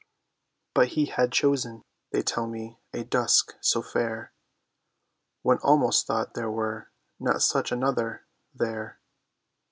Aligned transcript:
But 0.73 0.87
he 0.97 1.05
had 1.05 1.31
chosen, 1.31 1.83
they 2.11 2.23
tell 2.23 2.47
me, 2.47 2.79
a 2.91 3.03
dusk 3.03 3.53
so 3.61 3.83
fair 3.83 4.33
One 5.43 5.59
almost 5.59 6.07
thought 6.07 6.33
there 6.33 6.49
were 6.49 6.89
not 7.19 7.43
such 7.43 7.71
another—there. 7.71 8.99